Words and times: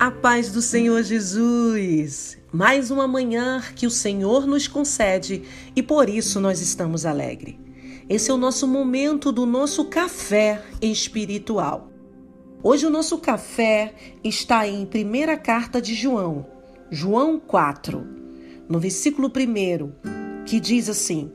A 0.00 0.10
paz 0.10 0.50
do 0.50 0.62
Senhor 0.62 1.02
Jesus! 1.02 2.38
Mais 2.50 2.90
uma 2.90 3.06
manhã 3.06 3.62
que 3.76 3.86
o 3.86 3.90
Senhor 3.90 4.46
nos 4.46 4.66
concede 4.66 5.42
e 5.76 5.82
por 5.82 6.08
isso 6.08 6.40
nós 6.40 6.62
estamos 6.62 7.04
alegres. 7.04 7.56
Esse 8.08 8.30
é 8.30 8.34
o 8.34 8.38
nosso 8.38 8.66
momento 8.66 9.30
do 9.30 9.44
nosso 9.44 9.84
café 9.84 10.64
espiritual. 10.80 11.90
Hoje 12.62 12.86
o 12.86 12.90
nosso 12.90 13.18
café 13.18 13.94
está 14.24 14.66
em 14.66 14.86
primeira 14.86 15.36
carta 15.36 15.82
de 15.82 15.92
João, 15.92 16.46
João 16.90 17.38
4, 17.38 18.02
no 18.70 18.80
versículo 18.80 19.28
1, 19.28 20.44
que 20.46 20.58
diz 20.58 20.88
assim: 20.88 21.30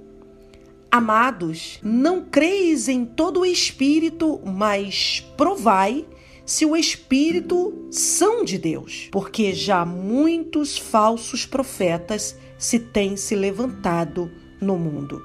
Amados, 0.90 1.80
não 1.84 2.26
creis 2.26 2.90
em 2.90 3.06
todo 3.06 3.42
o 3.42 3.46
espírito, 3.46 4.42
mas 4.44 5.24
provai 5.38 6.08
se 6.46 6.66
o 6.66 6.76
Espírito 6.76 7.74
são 7.90 8.44
de 8.44 8.58
Deus, 8.58 9.10
porque 9.12 9.54
já 9.54 9.84
muitos 9.84 10.78
falsos 10.78 11.46
profetas 11.46 12.38
se 12.58 12.80
têm 12.80 13.18
se 13.18 13.36
levantado 13.36 14.32
no 14.62 14.78
mundo. 14.78 15.22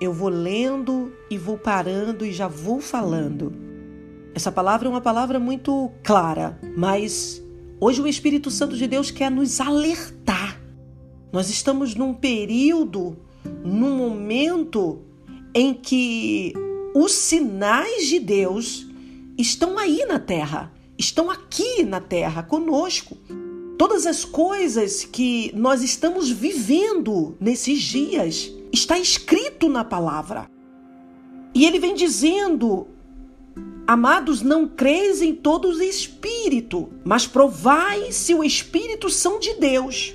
Eu 0.00 0.12
vou 0.12 0.28
lendo 0.28 1.12
e 1.30 1.38
vou 1.38 1.56
parando 1.56 2.24
e 2.24 2.32
já 2.32 2.46
vou 2.46 2.80
falando. 2.80 3.52
Essa 4.34 4.52
palavra 4.52 4.86
é 4.86 4.90
uma 4.90 5.00
palavra 5.00 5.40
muito 5.40 5.90
clara, 6.04 6.58
mas 6.76 7.42
hoje 7.80 8.00
o 8.00 8.06
Espírito 8.06 8.50
Santo 8.50 8.76
de 8.76 8.86
Deus 8.86 9.10
quer 9.10 9.30
nos 9.30 9.60
alertar. 9.60 10.60
Nós 11.32 11.50
estamos 11.50 11.94
num 11.94 12.14
período, 12.14 13.16
num 13.64 13.96
momento 13.96 15.00
em 15.54 15.74
que 15.74 16.52
os 16.94 17.12
sinais 17.12 18.06
de 18.06 18.20
Deus 18.20 18.87
estão 19.38 19.78
aí 19.78 20.04
na 20.04 20.18
terra, 20.18 20.72
estão 20.98 21.30
aqui 21.30 21.84
na 21.84 22.00
terra 22.00 22.42
conosco. 22.42 23.16
Todas 23.78 24.04
as 24.04 24.24
coisas 24.24 25.04
que 25.04 25.52
nós 25.54 25.82
estamos 25.82 26.28
vivendo 26.28 27.36
nesses 27.40 27.80
dias 27.80 28.52
está 28.72 28.98
escrito 28.98 29.68
na 29.68 29.84
palavra. 29.84 30.50
E 31.54 31.64
ele 31.64 31.78
vem 31.78 31.94
dizendo: 31.94 32.88
Amados, 33.86 34.42
não 34.42 34.66
creis 34.66 35.22
em 35.22 35.34
todos 35.34 35.76
os 35.76 35.80
espírito, 35.80 36.90
mas 37.04 37.26
provai 37.26 38.10
se 38.10 38.34
o 38.34 38.42
espírito 38.42 39.08
são 39.08 39.38
de 39.38 39.54
Deus. 39.54 40.14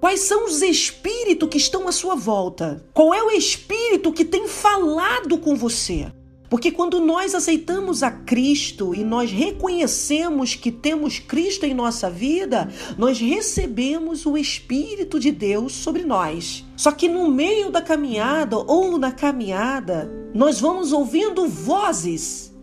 Quais 0.00 0.20
são 0.20 0.44
os 0.44 0.60
espíritos 0.60 1.48
que 1.48 1.56
estão 1.56 1.88
à 1.88 1.92
sua 1.92 2.14
volta? 2.14 2.84
Qual 2.92 3.14
é 3.14 3.22
o 3.22 3.30
espírito 3.30 4.12
que 4.12 4.24
tem 4.24 4.46
falado 4.46 5.38
com 5.38 5.56
você? 5.56 6.12
Porque 6.54 6.70
quando 6.70 7.00
nós 7.00 7.34
aceitamos 7.34 8.04
a 8.04 8.12
Cristo 8.12 8.94
e 8.94 9.02
nós 9.02 9.28
reconhecemos 9.32 10.54
que 10.54 10.70
temos 10.70 11.18
Cristo 11.18 11.66
em 11.66 11.74
nossa 11.74 12.08
vida, 12.08 12.68
nós 12.96 13.18
recebemos 13.18 14.24
o 14.24 14.38
Espírito 14.38 15.18
de 15.18 15.32
Deus 15.32 15.72
sobre 15.72 16.04
nós. 16.04 16.64
Só 16.76 16.92
que 16.92 17.08
no 17.08 17.28
meio 17.28 17.72
da 17.72 17.82
caminhada 17.82 18.56
ou 18.56 18.96
na 18.98 19.10
caminhada, 19.10 20.08
nós 20.32 20.60
vamos 20.60 20.92
ouvindo 20.92 21.48
vozes. 21.48 22.54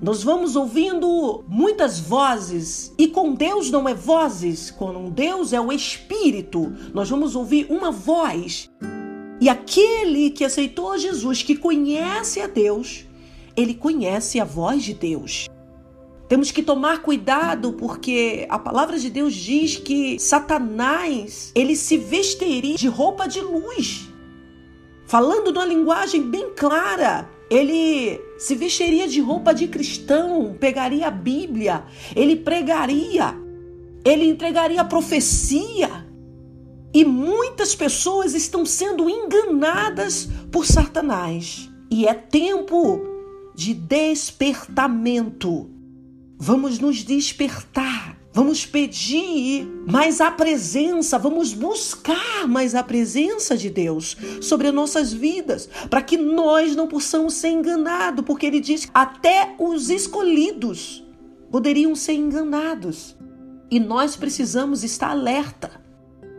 Nós 0.00 0.22
vamos 0.22 0.56
ouvindo 0.56 1.44
muitas 1.46 2.00
vozes 2.00 2.94
e 2.96 3.08
com 3.08 3.34
Deus 3.34 3.70
não 3.70 3.86
é 3.86 3.92
vozes, 3.92 4.70
com 4.70 5.10
Deus 5.10 5.52
é 5.52 5.60
o 5.60 5.70
Espírito. 5.70 6.72
Nós 6.94 7.10
vamos 7.10 7.36
ouvir 7.36 7.66
uma 7.68 7.90
voz. 7.90 8.70
E 9.38 9.50
aquele 9.50 10.30
que 10.30 10.46
aceitou 10.46 10.96
Jesus, 10.96 11.42
que 11.42 11.54
conhece 11.54 12.40
a 12.40 12.46
Deus, 12.46 13.03
ele 13.56 13.74
conhece 13.74 14.40
a 14.40 14.44
voz 14.44 14.82
de 14.82 14.94
Deus. 14.94 15.48
Temos 16.28 16.50
que 16.50 16.62
tomar 16.62 17.02
cuidado 17.02 17.74
porque 17.74 18.46
a 18.48 18.58
palavra 18.58 18.98
de 18.98 19.10
Deus 19.10 19.34
diz 19.34 19.76
que 19.76 20.18
Satanás, 20.18 21.52
ele 21.54 21.76
se 21.76 21.96
vestiria 21.96 22.76
de 22.76 22.88
roupa 22.88 23.26
de 23.28 23.40
luz. 23.40 24.08
Falando 25.06 25.52
numa 25.52 25.66
linguagem 25.66 26.22
bem 26.22 26.50
clara, 26.56 27.28
ele 27.50 28.18
se 28.38 28.54
vestiria 28.54 29.06
de 29.06 29.20
roupa 29.20 29.52
de 29.52 29.68
cristão, 29.68 30.56
pegaria 30.58 31.08
a 31.08 31.10
Bíblia, 31.10 31.84
ele 32.16 32.36
pregaria, 32.36 33.34
ele 34.04 34.24
entregaria 34.24 34.80
a 34.80 34.84
profecia. 34.84 36.04
E 36.92 37.04
muitas 37.04 37.74
pessoas 37.74 38.34
estão 38.34 38.64
sendo 38.64 39.10
enganadas 39.10 40.28
por 40.50 40.64
Satanás. 40.64 41.68
E 41.90 42.06
é 42.06 42.14
tempo 42.14 43.13
de 43.54 43.72
despertamento. 43.74 45.70
Vamos 46.38 46.78
nos 46.78 47.02
despertar. 47.04 48.18
Vamos 48.36 48.66
pedir 48.66 49.64
mais 49.86 50.20
a 50.20 50.28
presença, 50.28 51.16
vamos 51.16 51.52
buscar 51.52 52.48
mais 52.48 52.74
a 52.74 52.82
presença 52.82 53.56
de 53.56 53.70
Deus 53.70 54.16
sobre 54.40 54.66
as 54.66 54.74
nossas 54.74 55.12
vidas, 55.12 55.68
para 55.88 56.02
que 56.02 56.16
nós 56.16 56.74
não 56.74 56.88
possamos 56.88 57.34
ser 57.34 57.50
enganados, 57.50 58.24
porque 58.24 58.46
ele 58.46 58.58
diz 58.58 58.86
que 58.86 58.90
até 58.92 59.54
os 59.56 59.88
escolhidos 59.88 61.04
poderiam 61.48 61.94
ser 61.94 62.14
enganados. 62.14 63.16
E 63.70 63.78
nós 63.78 64.16
precisamos 64.16 64.82
estar 64.82 65.10
alerta. 65.10 65.80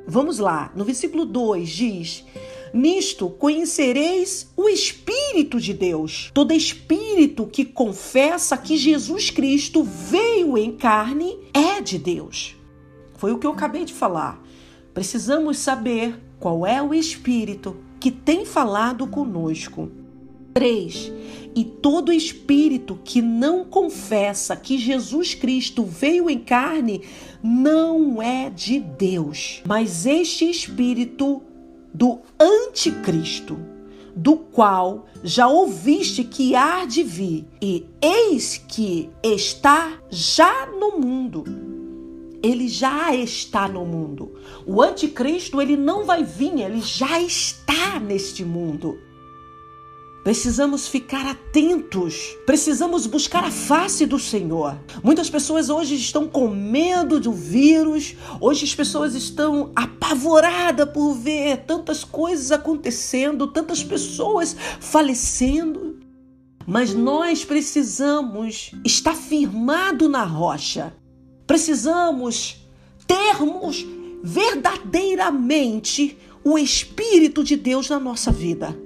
Vamos 0.05 0.37
lá, 0.37 0.73
no 0.75 0.83
versículo 0.83 1.25
2 1.25 1.69
diz: 1.69 2.25
Nisto 2.75 3.29
conhecereis 3.29 4.51
o 4.53 4.67
Espírito 4.67 5.61
de 5.61 5.73
Deus. 5.73 6.29
Todo 6.33 6.51
espírito 6.51 7.47
que 7.47 7.63
confessa 7.63 8.57
que 8.57 8.75
Jesus 8.75 9.29
Cristo 9.29 9.81
veio 9.81 10.57
em 10.57 10.75
carne 10.75 11.39
é 11.53 11.79
de 11.79 11.97
Deus. 11.97 12.53
Foi 13.13 13.31
o 13.31 13.37
que 13.37 13.47
eu 13.47 13.51
acabei 13.51 13.85
de 13.85 13.93
falar. 13.93 14.43
Precisamos 14.93 15.57
saber 15.59 16.19
qual 16.37 16.67
é 16.67 16.83
o 16.83 16.93
Espírito 16.93 17.77
que 17.97 18.11
tem 18.11 18.43
falado 18.43 19.07
conosco. 19.07 19.89
3. 20.53 21.13
E 21.55 21.63
todo 21.63 22.11
espírito 22.11 22.99
que 23.05 23.21
não 23.21 23.63
confessa 23.63 24.55
que 24.55 24.77
Jesus 24.77 25.33
Cristo 25.33 25.85
veio 25.85 26.29
em 26.29 26.39
carne 26.39 27.01
não 27.41 28.21
é 28.21 28.49
de 28.49 28.79
Deus, 28.79 29.61
mas 29.65 30.05
este 30.05 30.49
espírito 30.49 31.41
do 31.95 32.19
anticristo, 32.37 33.57
do 34.13 34.35
qual 34.35 35.05
já 35.23 35.47
ouviste 35.47 36.25
que 36.25 36.53
há 36.53 36.83
de 36.83 37.03
vir, 37.03 37.45
e 37.61 37.85
eis 38.01 38.61
que 38.67 39.09
está 39.23 39.97
já 40.09 40.65
no 40.65 40.99
mundo. 40.99 41.45
Ele 42.43 42.67
já 42.67 43.15
está 43.15 43.67
no 43.67 43.85
mundo. 43.85 44.33
O 44.65 44.81
anticristo, 44.81 45.61
ele 45.61 45.77
não 45.77 46.05
vai 46.05 46.23
vir, 46.23 46.59
ele 46.59 46.81
já 46.81 47.19
está 47.21 47.97
neste 47.97 48.43
mundo. 48.43 48.99
Precisamos 50.25 50.87
ficar 50.87 51.23
atentos, 51.27 52.35
precisamos 52.47 53.05
buscar 53.05 53.43
a 53.43 53.51
face 53.51 54.07
do 54.07 54.17
Senhor. 54.17 54.75
Muitas 55.03 55.29
pessoas 55.29 55.69
hoje 55.69 55.93
estão 55.93 56.27
com 56.27 56.47
medo 56.47 57.19
do 57.19 57.31
vírus, 57.31 58.15
hoje 58.41 58.65
as 58.65 58.73
pessoas 58.73 59.13
estão 59.13 59.71
apavoradas 59.75 60.89
por 60.89 61.13
ver 61.13 61.57
tantas 61.57 62.03
coisas 62.03 62.51
acontecendo, 62.51 63.45
tantas 63.45 63.83
pessoas 63.83 64.57
falecendo. 64.79 65.99
Mas 66.65 66.91
nós 66.91 67.45
precisamos 67.45 68.71
estar 68.83 69.13
firmado 69.13 70.09
na 70.09 70.23
rocha. 70.23 70.91
Precisamos 71.45 72.67
termos 73.05 73.85
verdadeiramente 74.23 76.17
o 76.43 76.57
Espírito 76.57 77.43
de 77.43 77.55
Deus 77.55 77.87
na 77.91 77.99
nossa 77.99 78.31
vida 78.31 78.84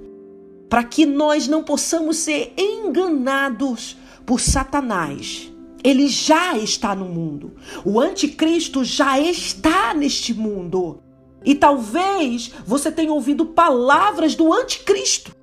para 0.70 0.84
que 0.84 1.04
nós 1.04 1.48
não 1.48 1.64
possamos 1.64 2.18
ser 2.18 2.54
enganados 2.56 3.96
por 4.24 4.40
Satanás. 4.40 5.52
Ele 5.82 6.08
já 6.08 6.56
está 6.56 6.94
no 6.94 7.06
mundo. 7.06 7.56
O 7.84 7.98
anticristo 7.98 8.84
já 8.84 9.18
está 9.18 9.92
neste 9.92 10.32
mundo. 10.32 11.02
E 11.44 11.54
talvez 11.56 12.52
você 12.64 12.92
tenha 12.92 13.12
ouvido 13.12 13.46
palavras 13.46 14.36
do 14.36 14.52
anticristo. 14.52 15.34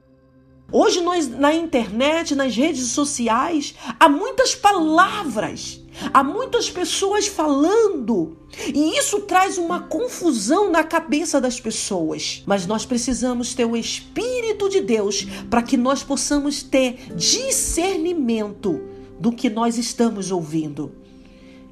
Hoje 0.72 1.02
nós 1.02 1.28
na 1.28 1.54
internet, 1.54 2.36
nas 2.36 2.56
redes 2.56 2.88
sociais, 2.92 3.74
há 4.00 4.10
muitas 4.10 4.54
palavras, 4.54 5.82
há 6.14 6.22
muitas 6.22 6.70
pessoas 6.70 7.26
falando, 7.26 8.38
e 8.74 8.98
isso 8.98 9.22
traz 9.22 9.58
uma 9.58 9.80
confusão 9.84 10.70
na 10.70 10.84
cabeça 10.84 11.40
das 11.40 11.58
pessoas. 11.58 12.44
Mas 12.46 12.66
nós 12.66 12.86
precisamos 12.86 13.54
ter 13.54 13.64
o 13.64 13.78
espírito 13.78 14.37
de 14.70 14.82
Deus 14.82 15.26
para 15.50 15.62
que 15.62 15.78
nós 15.78 16.04
possamos 16.04 16.64
ter 16.64 17.14
discernimento 17.16 18.82
do 19.20 19.32
que 19.32 19.50
nós 19.50 19.78
estamos 19.78 20.32
ouvindo. 20.32 20.92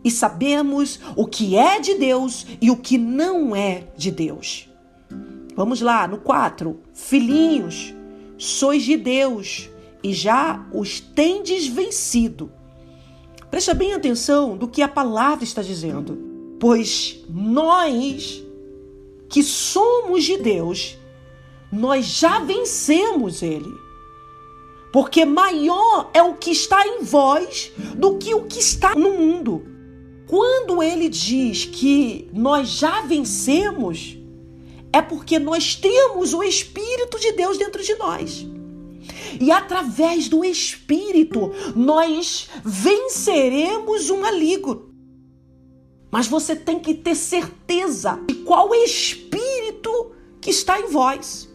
E 0.03 0.11
sabemos 0.11 0.99
o 1.15 1.25
que 1.25 1.57
é 1.57 1.79
de 1.79 1.95
Deus 1.95 2.45
e 2.61 2.69
o 2.69 2.77
que 2.77 2.97
não 2.97 3.55
é 3.55 3.87
de 3.97 4.11
Deus. 4.11 4.69
Vamos 5.55 5.81
lá, 5.81 6.07
no 6.07 6.17
4. 6.17 6.77
Filhinhos, 6.93 7.93
sois 8.37 8.83
de 8.83 8.97
Deus 8.97 9.69
e 10.03 10.13
já 10.13 10.67
os 10.71 10.99
tendes 10.99 11.65
vencido. 11.65 12.51
Presta 13.49 13.73
bem 13.73 13.93
atenção 13.93 14.57
do 14.57 14.67
que 14.67 14.81
a 14.81 14.87
palavra 14.87 15.43
está 15.43 15.61
dizendo. 15.61 16.17
Pois 16.59 17.23
nós 17.29 18.43
que 19.29 19.41
somos 19.41 20.23
de 20.23 20.37
Deus, 20.37 20.97
nós 21.75 22.05
já 22.05 22.39
vencemos 22.39 23.41
ele. 23.41 23.73
Porque 24.91 25.25
maior 25.25 26.09
é 26.13 26.23
o 26.23 26.35
que 26.35 26.51
está 26.51 26.87
em 26.87 27.03
vós 27.03 27.71
do 27.97 28.17
que 28.17 28.33
o 28.33 28.45
que 28.45 28.59
está 28.59 28.95
no 28.95 29.11
mundo. 29.11 29.65
Quando 30.25 30.81
ele 30.81 31.09
diz 31.09 31.65
que 31.65 32.29
nós 32.33 32.69
já 32.69 33.01
vencemos, 33.01 34.17
é 34.93 35.01
porque 35.01 35.37
nós 35.37 35.75
temos 35.75 36.33
o 36.33 36.41
Espírito 36.41 37.19
de 37.19 37.33
Deus 37.33 37.57
dentro 37.57 37.83
de 37.83 37.93
nós. 37.95 38.47
E 39.39 39.51
através 39.51 40.29
do 40.29 40.45
Espírito 40.45 41.51
nós 41.75 42.47
venceremos 42.63 44.09
o 44.09 44.17
maligno. 44.17 44.95
Mas 46.09 46.27
você 46.27 46.55
tem 46.55 46.79
que 46.79 46.93
ter 46.93 47.15
certeza 47.15 48.17
de 48.25 48.35
qual 48.35 48.73
Espírito 48.73 50.13
que 50.39 50.49
está 50.49 50.79
em 50.79 50.87
vós. 50.87 51.53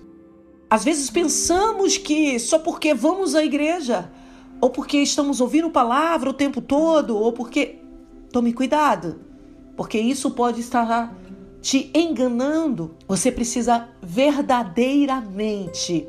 Às 0.71 0.85
vezes 0.85 1.11
pensamos 1.11 1.99
que 1.99 2.39
só 2.39 2.61
porque 2.61 2.95
vamos 2.95 3.35
à 3.35 3.45
igreja, 3.45 4.09
ou 4.61 4.71
porque 4.71 4.99
estamos 4.99 5.41
ouvindo 5.41 5.69
palavra 5.69 6.31
o 6.31 6.35
tempo 6.35 6.61
todo, 6.61 7.17
ou 7.17 7.33
porque. 7.33 7.79
Tome 8.33 8.53
cuidado, 8.53 9.19
porque 9.77 9.99
isso 9.99 10.31
pode 10.31 10.61
estar 10.61 11.13
te 11.61 11.91
enganando. 11.93 12.95
Você 13.09 13.33
precisa 13.33 13.89
verdadeiramente 14.01 16.07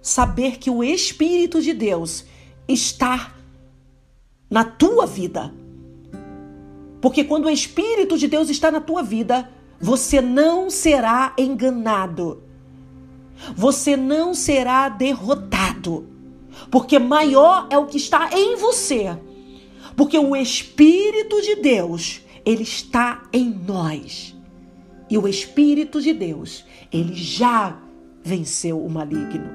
saber 0.00 0.58
que 0.58 0.70
o 0.70 0.84
Espírito 0.84 1.60
de 1.60 1.74
Deus 1.74 2.24
está 2.68 3.34
na 4.48 4.62
tua 4.62 5.04
vida. 5.04 5.52
Porque 7.00 7.24
quando 7.24 7.46
o 7.46 7.50
Espírito 7.50 8.16
de 8.16 8.28
Deus 8.28 8.48
está 8.48 8.70
na 8.70 8.80
tua 8.80 9.02
vida, 9.02 9.50
você 9.80 10.20
não 10.20 10.70
será 10.70 11.34
enganado. 11.36 12.45
Você 13.54 13.96
não 13.96 14.34
será 14.34 14.88
derrotado. 14.88 16.06
Porque 16.70 16.98
maior 16.98 17.66
é 17.70 17.78
o 17.78 17.86
que 17.86 17.96
está 17.96 18.30
em 18.32 18.56
você. 18.56 19.16
Porque 19.96 20.18
o 20.18 20.34
Espírito 20.34 21.40
de 21.42 21.56
Deus, 21.56 22.22
ele 22.44 22.62
está 22.62 23.22
em 23.32 23.48
nós. 23.66 24.34
E 25.08 25.16
o 25.16 25.28
Espírito 25.28 26.00
de 26.00 26.12
Deus, 26.12 26.64
ele 26.92 27.14
já 27.14 27.78
venceu 28.22 28.84
o 28.84 28.90
maligno. 28.90 29.50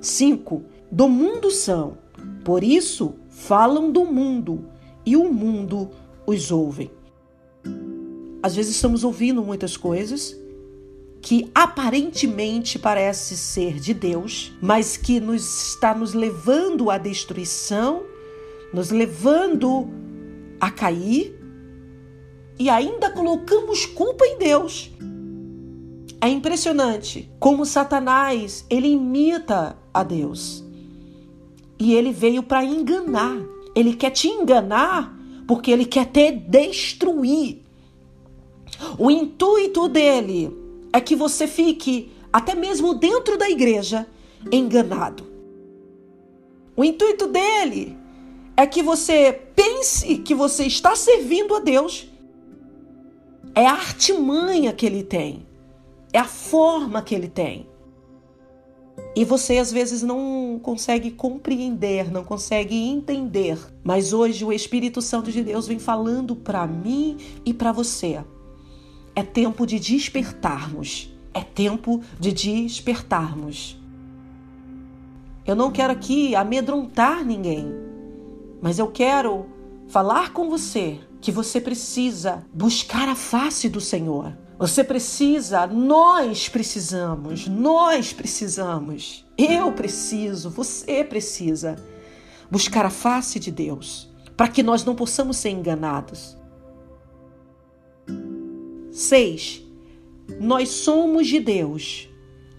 5. 0.00 0.62
Do 0.90 1.08
mundo 1.08 1.50
são, 1.50 1.98
por 2.44 2.64
isso 2.64 3.14
falam 3.28 3.90
do 3.90 4.04
mundo 4.04 4.66
e 5.04 5.16
o 5.16 5.32
mundo 5.32 5.90
os 6.26 6.50
ouve. 6.50 6.90
Às 8.42 8.54
vezes 8.54 8.74
estamos 8.74 9.04
ouvindo 9.04 9.42
muitas 9.42 9.76
coisas 9.76 10.37
que 11.28 11.50
aparentemente 11.54 12.78
parece 12.78 13.36
ser 13.36 13.74
de 13.74 13.92
Deus, 13.92 14.50
mas 14.62 14.96
que 14.96 15.20
nos 15.20 15.72
está 15.72 15.94
nos 15.94 16.14
levando 16.14 16.90
à 16.90 16.96
destruição, 16.96 18.04
nos 18.72 18.90
levando 18.90 19.90
a 20.58 20.70
cair 20.70 21.38
e 22.58 22.70
ainda 22.70 23.10
colocamos 23.10 23.84
culpa 23.84 24.24
em 24.24 24.38
Deus. 24.38 24.90
É 26.18 26.30
impressionante 26.30 27.30
como 27.38 27.66
Satanás 27.66 28.64
ele 28.70 28.88
imita 28.88 29.76
a 29.92 30.02
Deus. 30.02 30.64
E 31.78 31.92
ele 31.92 32.10
veio 32.10 32.42
para 32.42 32.64
enganar. 32.64 33.38
Ele 33.74 33.92
quer 33.92 34.12
te 34.12 34.28
enganar 34.28 35.14
porque 35.46 35.70
ele 35.70 35.84
quer 35.84 36.06
te 36.06 36.32
destruir. 36.32 37.62
O 38.98 39.10
intuito 39.10 39.88
dele 39.88 40.67
é 40.92 41.00
que 41.00 41.14
você 41.14 41.46
fique, 41.46 42.12
até 42.32 42.54
mesmo 42.54 42.94
dentro 42.94 43.36
da 43.36 43.48
igreja, 43.48 44.06
enganado. 44.50 45.26
O 46.76 46.84
intuito 46.84 47.26
dele 47.26 47.96
é 48.56 48.66
que 48.66 48.82
você 48.82 49.32
pense 49.54 50.18
que 50.18 50.34
você 50.34 50.64
está 50.64 50.94
servindo 50.94 51.54
a 51.54 51.60
Deus. 51.60 52.08
É 53.54 53.66
a 53.66 53.72
artimanha 53.72 54.72
que 54.72 54.86
ele 54.86 55.02
tem, 55.02 55.46
é 56.12 56.18
a 56.18 56.24
forma 56.24 57.02
que 57.02 57.14
ele 57.14 57.28
tem. 57.28 57.68
E 59.14 59.24
você 59.24 59.58
às 59.58 59.72
vezes 59.72 60.02
não 60.02 60.60
consegue 60.62 61.10
compreender, 61.10 62.10
não 62.10 62.22
consegue 62.22 62.76
entender. 62.76 63.58
Mas 63.82 64.12
hoje 64.12 64.44
o 64.44 64.52
Espírito 64.52 65.02
Santo 65.02 65.32
de 65.32 65.42
Deus 65.42 65.66
vem 65.66 65.78
falando 65.78 66.36
para 66.36 66.66
mim 66.66 67.16
e 67.44 67.52
para 67.52 67.72
você. 67.72 68.20
É 69.18 69.22
tempo 69.24 69.66
de 69.66 69.80
despertarmos. 69.80 71.12
É 71.34 71.40
tempo 71.40 72.00
de 72.20 72.30
despertarmos. 72.30 73.76
Eu 75.44 75.56
não 75.56 75.72
quero 75.72 75.92
aqui 75.92 76.36
amedrontar 76.36 77.24
ninguém, 77.24 77.66
mas 78.62 78.78
eu 78.78 78.86
quero 78.86 79.44
falar 79.88 80.32
com 80.32 80.48
você 80.48 81.00
que 81.20 81.32
você 81.32 81.60
precisa 81.60 82.46
buscar 82.54 83.08
a 83.08 83.16
face 83.16 83.68
do 83.68 83.80
Senhor. 83.80 84.38
Você 84.56 84.84
precisa, 84.84 85.66
nós 85.66 86.48
precisamos, 86.48 87.48
nós 87.48 88.12
precisamos, 88.12 89.26
eu 89.36 89.72
preciso, 89.72 90.48
você 90.48 91.02
precisa 91.02 91.74
buscar 92.48 92.86
a 92.86 92.90
face 92.90 93.40
de 93.40 93.50
Deus 93.50 94.08
para 94.36 94.46
que 94.46 94.62
nós 94.62 94.84
não 94.84 94.94
possamos 94.94 95.38
ser 95.38 95.50
enganados. 95.50 96.37
6. 98.98 99.62
Nós 100.40 100.70
somos 100.70 101.28
de 101.28 101.38
Deus. 101.38 102.08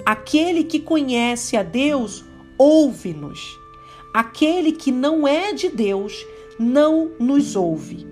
Aquele 0.05 0.63
que 0.63 0.79
conhece 0.79 1.57
a 1.57 1.63
Deus 1.63 2.23
ouve-nos. 2.57 3.59
Aquele 4.13 4.71
que 4.71 4.89
não 4.89 5.27
é 5.27 5.51
de 5.51 5.67
Deus 5.67 6.25
não 6.57 7.11
nos 7.19 7.57
ouve. 7.57 8.07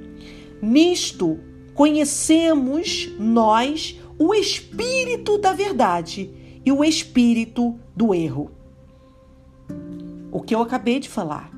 Nisto 0.62 1.40
conhecemos 1.74 3.10
nós 3.18 3.98
o 4.20 4.34
espírito 4.34 5.38
da 5.38 5.54
verdade 5.54 6.30
e 6.66 6.72
o 6.72 6.84
espírito 6.84 7.80
do 7.96 8.14
erro. 8.14 8.52
O 10.30 10.42
que 10.42 10.54
eu 10.54 10.62
acabei 10.62 11.00
de 11.00 11.08
falar. 11.08 11.50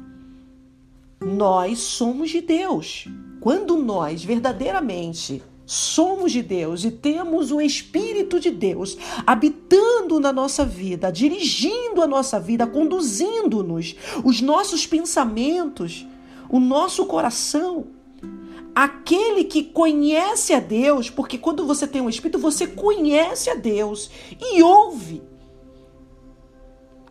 Nós 1.19 1.80
somos 1.80 2.30
de 2.30 2.42
Deus. 2.42 3.07
Quando 3.42 3.76
nós 3.76 4.23
verdadeiramente 4.23 5.42
somos 5.71 6.31
de 6.31 6.42
Deus 6.42 6.83
e 6.83 6.90
temos 6.90 7.52
o 7.52 7.61
Espírito 7.61 8.40
de 8.40 8.49
Deus 8.49 8.97
habitando 9.23 10.19
na 10.19 10.33
nossa 10.33 10.66
vida, 10.66 11.11
dirigindo 11.11 12.02
a 12.02 12.07
nossa 12.07 12.40
vida, 12.40 12.66
conduzindo-nos, 12.66 13.95
os 14.26 14.42
nossos 14.42 14.88
pensamentos, 14.88 16.07
o 16.49 16.59
nosso 16.59 17.06
coração, 17.06 17.85
aquele 18.73 19.44
que 19.44 19.64
conhece 19.64 20.56
a 20.56 20.59
Deus, 20.59 21.07
porque 21.07 21.38
quando 21.38 21.68
você 21.68 21.85
tem 21.85 22.02
um 22.02 22.09
espírito, 22.09 22.40
você 22.40 22.66
conhece 22.66 23.52
a 23.52 23.54
Deus 23.54 24.09
e 24.42 24.64
ouve. 24.64 25.21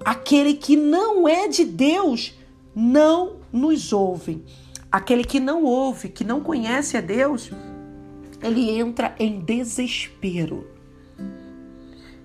Aquele 0.04 0.54
que 0.54 0.76
não 0.76 1.28
é 1.28 1.46
de 1.46 1.64
Deus 1.64 2.34
não 2.74 3.36
nos 3.52 3.92
ouve. 3.92 4.44
Aquele 4.90 5.22
que 5.22 5.38
não 5.38 5.62
ouve, 5.62 6.08
que 6.08 6.24
não 6.24 6.40
conhece 6.40 6.96
a 6.96 7.00
Deus, 7.00 7.52
ele 8.42 8.70
entra 8.70 9.14
em 9.18 9.40
desespero. 9.40 10.66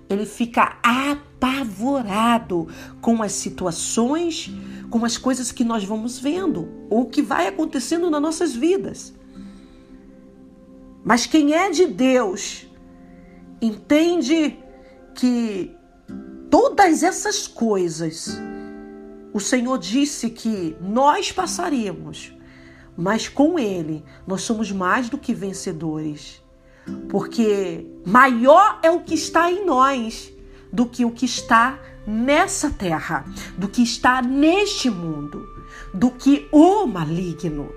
Ele 0.08 0.26
fica 0.26 0.78
apavorado 0.82 2.68
com 3.00 3.22
as 3.22 3.32
situações, 3.32 4.52
com 4.90 5.04
as 5.04 5.16
coisas 5.16 5.50
que 5.50 5.64
nós 5.64 5.82
vamos 5.84 6.18
vendo, 6.18 6.68
ou 6.90 7.06
que 7.06 7.22
vai 7.22 7.48
acontecendo 7.48 8.10
nas 8.10 8.22
nossas 8.22 8.54
vidas. 8.54 9.14
Mas 11.02 11.26
quem 11.26 11.54
é 11.54 11.70
de 11.70 11.86
Deus 11.86 12.66
entende 13.60 14.58
que 15.14 15.74
todas 16.50 17.02
essas 17.02 17.46
coisas 17.46 18.38
o 19.34 19.40
Senhor 19.40 19.76
disse 19.78 20.30
que 20.30 20.76
nós 20.80 21.32
passaríamos, 21.32 22.32
mas 22.96 23.28
com 23.28 23.58
Ele 23.58 24.04
nós 24.26 24.42
somos 24.42 24.70
mais 24.70 25.08
do 25.08 25.18
que 25.18 25.34
vencedores. 25.34 26.42
Porque 27.08 27.86
maior 28.04 28.78
é 28.82 28.90
o 28.90 29.00
que 29.00 29.14
está 29.14 29.50
em 29.50 29.64
nós 29.64 30.32
do 30.72 30.86
que 30.86 31.04
o 31.04 31.10
que 31.10 31.24
está 31.24 31.78
nessa 32.06 32.68
terra, 32.68 33.24
do 33.56 33.68
que 33.68 33.82
está 33.82 34.20
neste 34.20 34.90
mundo, 34.90 35.46
do 35.94 36.10
que 36.10 36.48
o 36.52 36.86
maligno. 36.86 37.70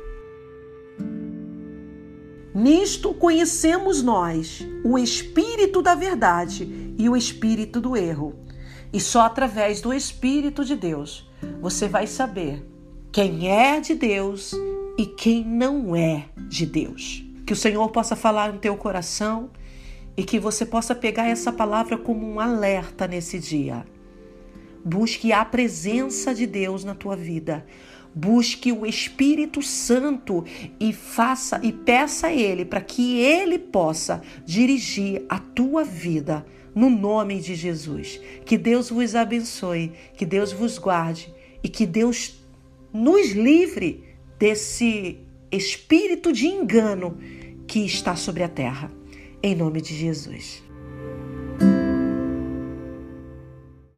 Nisto 2.54 3.14
conhecemos 3.14 4.02
nós 4.02 4.68
o 4.84 4.98
espírito 4.98 5.82
da 5.82 5.94
verdade 5.94 6.96
e 6.98 7.08
o 7.08 7.16
espírito 7.16 7.80
do 7.80 7.96
erro. 7.96 8.48
E 8.92 9.00
só 9.00 9.22
através 9.22 9.82
do 9.82 9.94
Espírito 9.94 10.64
de 10.64 10.76
Deus 10.76 11.30
você 11.62 11.88
vai 11.88 12.08
saber 12.08 12.66
quem 13.12 13.50
é 13.50 13.80
de 13.80 13.94
Deus 13.94 14.56
e 14.98 15.06
quem 15.06 15.46
não 15.46 15.96
é 15.96 16.26
de 16.50 16.66
Deus. 16.66 17.24
Que 17.46 17.54
o 17.54 17.56
Senhor 17.56 17.88
possa 17.90 18.16
falar 18.16 18.52
no 18.52 18.60
teu 18.60 18.76
coração 18.76 19.52
e 20.18 20.24
que 20.24 20.40
você 20.40 20.66
possa 20.66 20.96
pegar 20.96 21.28
essa 21.28 21.52
palavra 21.52 21.98
como 21.98 22.28
um 22.28 22.40
alerta 22.40 23.08
nesse 23.08 23.38
dia. 23.38 23.86
Busque 24.84 25.32
a 25.32 25.46
presença 25.46 26.34
de 26.34 26.48
Deus 26.48 26.84
na 26.84 26.96
tua 26.96 27.16
vida. 27.16 27.66
Busque 28.16 28.72
o 28.72 28.86
Espírito 28.86 29.62
Santo 29.62 30.44
e 30.80 30.92
faça 30.92 31.60
e 31.62 31.72
peça 31.72 32.28
a 32.28 32.34
ele 32.34 32.66
para 32.66 32.82
que 32.82 33.20
ele 33.20 33.60
possa 33.60 34.22
dirigir 34.44 35.24
a 35.30 35.38
tua 35.38 35.84
vida 35.84 36.44
no 36.74 36.90
nome 36.90 37.40
de 37.40 37.54
Jesus. 37.54 38.20
Que 38.44 38.58
Deus 38.58 38.90
vos 38.90 39.14
abençoe, 39.14 39.92
que 40.16 40.26
Deus 40.26 40.52
vos 40.52 40.80
guarde 40.80 41.32
e 41.64 41.70
que 41.70 41.86
Deus 41.86 42.42
nos 42.92 43.32
livre 43.32 44.07
desse 44.38 45.20
espírito 45.52 46.32
de 46.32 46.48
engano 46.48 47.18
que 47.68 47.86
está 47.86 48.16
sobre 48.16 48.44
a 48.44 48.50
terra. 48.50 48.92
Em 49.42 49.56
nome 49.56 49.82
de 49.82 49.96
Jesus. 49.96 50.67